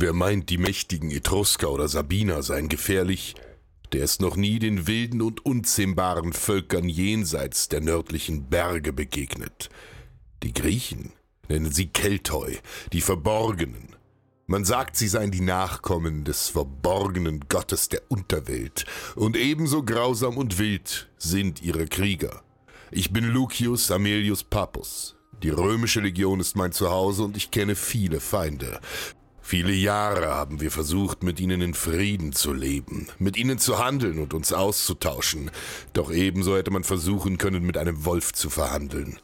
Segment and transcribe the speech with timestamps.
[0.00, 3.34] Wer meint, die mächtigen Etrusker oder Sabiner seien gefährlich,
[3.92, 9.70] der ist noch nie den wilden und unzähmbaren Völkern jenseits der nördlichen Berge begegnet.
[10.44, 11.14] Die Griechen
[11.48, 12.58] nennen sie Keltoi,
[12.92, 13.96] die Verborgenen.
[14.46, 20.60] Man sagt, sie seien die Nachkommen des verborgenen Gottes der Unterwelt, und ebenso grausam und
[20.60, 22.44] wild sind ihre Krieger.
[22.92, 25.16] Ich bin Lucius Amelius Papus.
[25.42, 28.80] Die römische Legion ist mein Zuhause und ich kenne viele Feinde.
[29.50, 34.18] Viele Jahre haben wir versucht, mit ihnen in Frieden zu leben, mit ihnen zu handeln
[34.18, 35.50] und uns auszutauschen,
[35.94, 39.18] doch ebenso hätte man versuchen können, mit einem Wolf zu verhandeln.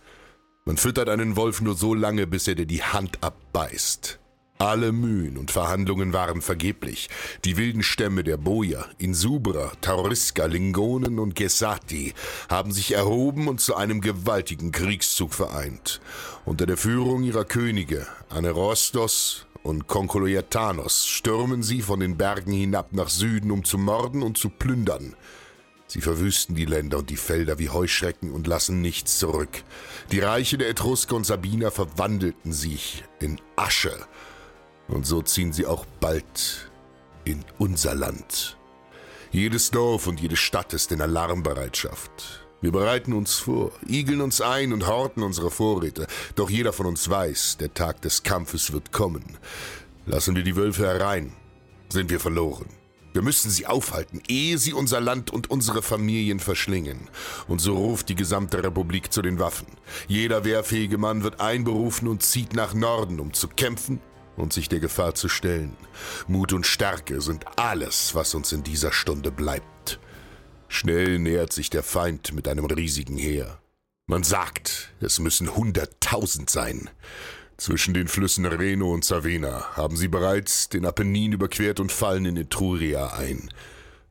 [0.64, 4.18] Man füttert einen Wolf nur so lange, bis er dir die Hand abbeißt.
[4.56, 7.10] Alle Mühen und Verhandlungen waren vergeblich.
[7.44, 12.14] Die wilden Stämme der Boja, Insubra, Tauriska, Lingonen und Gesati
[12.48, 16.00] haben sich erhoben und zu einem gewaltigen Kriegszug vereint.
[16.46, 23.08] Unter der Führung ihrer Könige, Anerostos und Konkoloiatanos, stürmen sie von den Bergen hinab nach
[23.08, 25.16] Süden, um zu morden und zu plündern.
[25.86, 29.64] Sie verwüsten die Länder und die Felder wie Heuschrecken und lassen nichts zurück.
[30.12, 33.96] Die Reiche der Etrusker und Sabiner verwandelten sich in Asche.
[34.86, 36.70] Und so ziehen sie auch bald
[37.24, 38.58] in unser Land.
[39.30, 42.43] Jedes Dorf und jede Stadt ist in Alarmbereitschaft.
[42.60, 46.06] Wir bereiten uns vor, igeln uns ein und horten unsere Vorräte.
[46.34, 49.36] Doch jeder von uns weiß, der Tag des Kampfes wird kommen.
[50.06, 51.32] Lassen wir die Wölfe herein,
[51.88, 52.68] sind wir verloren.
[53.14, 57.08] Wir müssen sie aufhalten, ehe sie unser Land und unsere Familien verschlingen.
[57.46, 59.68] Und so ruft die gesamte Republik zu den Waffen.
[60.08, 64.00] Jeder wehrfähige Mann wird einberufen und zieht nach Norden, um zu kämpfen
[64.36, 65.76] und sich der Gefahr zu stellen.
[66.26, 70.00] Mut und Stärke sind alles, was uns in dieser Stunde bleibt.
[70.68, 73.60] Schnell nähert sich der Feind mit einem riesigen Heer.
[74.06, 76.90] Man sagt, es müssen hunderttausend sein.
[77.56, 82.36] Zwischen den Flüssen Reno und Savena haben sie bereits den Apennin überquert und fallen in
[82.36, 83.48] Etruria ein.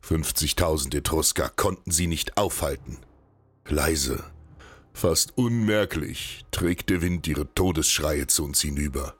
[0.02, 2.98] 50.000 Etrusker konnten sie nicht aufhalten.
[3.66, 4.24] Leise,
[4.92, 9.14] fast unmerklich, trägt der Wind ihre Todesschreie zu uns hinüber.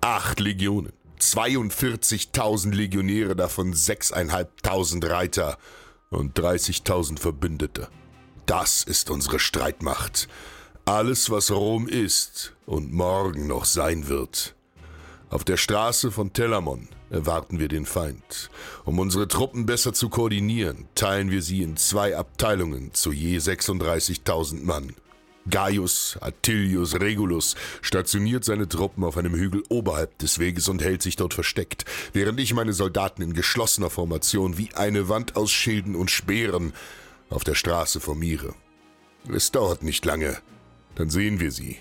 [0.00, 5.58] Acht Legionen, 42.000 Legionäre, davon 6.500 Reiter
[6.10, 7.88] und 30.000 Verbündete.
[8.46, 10.28] Das ist unsere Streitmacht.
[10.84, 14.54] Alles, was Rom ist und morgen noch sein wird.
[15.30, 18.48] Auf der Straße von Telamon erwarten wir den Feind.
[18.86, 24.64] Um unsere Truppen besser zu koordinieren, teilen wir sie in zwei Abteilungen zu je 36.000
[24.64, 24.94] Mann.
[25.50, 31.16] Gaius Attilius Regulus stationiert seine Truppen auf einem Hügel oberhalb des Weges und hält sich
[31.16, 36.10] dort versteckt, während ich meine Soldaten in geschlossener Formation wie eine Wand aus Schilden und
[36.10, 36.72] Speeren
[37.30, 38.54] auf der Straße formiere.
[39.32, 40.38] Es dauert nicht lange,
[40.94, 41.78] dann sehen wir sie.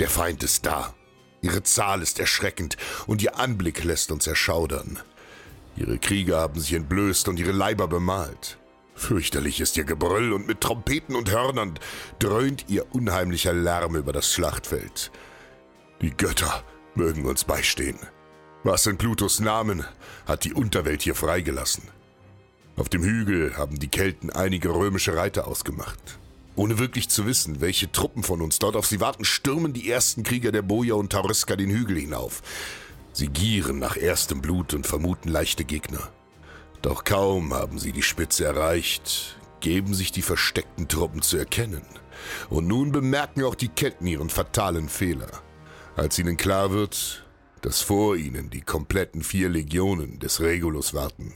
[0.00, 0.94] Der Feind ist da.
[1.42, 2.76] Ihre Zahl ist erschreckend
[3.06, 4.98] und ihr Anblick lässt uns erschaudern.
[5.76, 8.58] Ihre Krieger haben sich entblößt und ihre Leiber bemalt.
[8.98, 11.78] Fürchterlich ist ihr Gebrüll und mit Trompeten und Hörnern
[12.18, 15.12] dröhnt ihr unheimlicher Lärm über das Schlachtfeld.
[16.02, 16.64] Die Götter
[16.96, 17.98] mögen uns beistehen.
[18.64, 19.84] Was in Plutos Namen
[20.26, 21.84] hat die Unterwelt hier freigelassen?
[22.76, 26.18] Auf dem Hügel haben die Kelten einige römische Reiter ausgemacht.
[26.56, 30.24] Ohne wirklich zu wissen, welche Truppen von uns dort auf sie warten, stürmen die ersten
[30.24, 32.42] Krieger der Boja und Tauriska den Hügel hinauf.
[33.12, 36.10] Sie gieren nach erstem Blut und vermuten leichte Gegner.
[36.82, 41.82] Doch kaum haben sie die Spitze erreicht, geben sich die versteckten Truppen zu erkennen.
[42.50, 45.30] Und nun bemerken auch die Kelten ihren fatalen Fehler.
[45.96, 47.24] Als ihnen klar wird,
[47.62, 51.34] dass vor ihnen die kompletten vier Legionen des Regulus warten.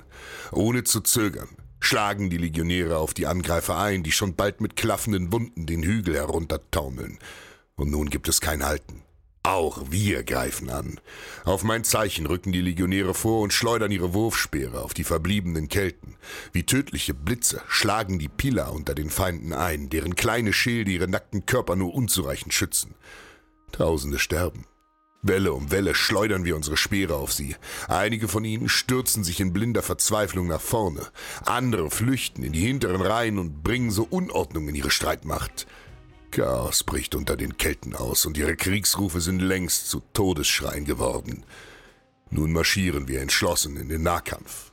[0.53, 1.49] Ohne zu zögern
[1.81, 6.15] schlagen die Legionäre auf die Angreifer ein, die schon bald mit klaffenden Wunden den Hügel
[6.15, 7.19] heruntertaumeln.
[7.75, 9.03] Und nun gibt es kein Halten.
[9.45, 11.01] Auch wir greifen an.
[11.45, 16.15] Auf mein Zeichen rücken die Legionäre vor und schleudern ihre Wurfspeere auf die verbliebenen Kelten.
[16.53, 21.45] Wie tödliche Blitze schlagen die Pila unter den Feinden ein, deren kleine Schilde ihre nackten
[21.45, 22.95] Körper nur unzureichend schützen.
[23.73, 24.65] Tausende sterben.
[25.23, 27.57] Welle um Welle schleudern wir unsere Speere auf sie.
[27.89, 31.09] Einige von ihnen stürzen sich in blinder Verzweiflung nach vorne.
[31.45, 35.67] Andere flüchten in die hinteren Reihen und bringen so Unordnung in ihre Streitmacht.
[36.33, 41.45] Chaos bricht unter den Kelten aus und ihre Kriegsrufe sind längst zu Todesschreien geworden.
[42.31, 44.73] Nun marschieren wir entschlossen in den Nahkampf.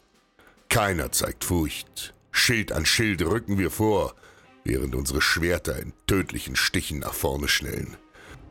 [0.70, 2.14] Keiner zeigt Furcht.
[2.32, 4.16] Schild an Schild rücken wir vor,
[4.64, 7.98] während unsere Schwerter in tödlichen Stichen nach vorne schnellen.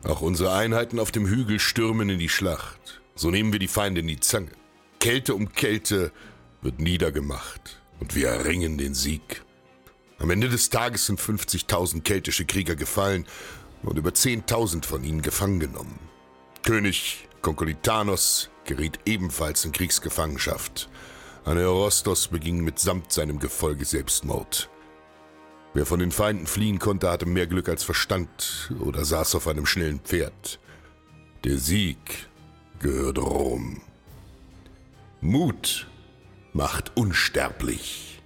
[0.03, 3.01] Auch unsere Einheiten auf dem Hügel stürmen in die Schlacht.
[3.15, 4.51] So nehmen wir die Feinde in die Zange.
[4.99, 6.11] Kälte um Kälte
[6.61, 9.41] wird niedergemacht und wir erringen den Sieg.
[10.19, 13.25] Am Ende des Tages sind 50.000 keltische Krieger gefallen
[13.83, 15.99] und über 10.000 von ihnen gefangen genommen.
[16.63, 20.89] König Konkolitanos geriet ebenfalls in Kriegsgefangenschaft.
[21.45, 24.69] Aneorostos beging mitsamt seinem Gefolge Selbstmord.
[25.73, 29.65] Wer von den Feinden fliehen konnte, hatte mehr Glück als Verstand oder saß auf einem
[29.65, 30.59] schnellen Pferd.
[31.45, 32.27] Der Sieg
[32.79, 33.81] gehört Rom.
[35.21, 35.87] Mut
[36.53, 38.18] macht unsterblich.